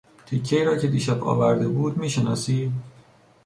[0.25, 2.71] تیکهای را که دیشب آورده بود میشناسی؟